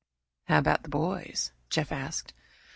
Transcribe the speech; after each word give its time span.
"How 0.45 0.57
about 0.57 0.81
the 0.81 0.89
boys?" 0.89 1.51
Jeff 1.69 1.91
asked. 1.91 2.33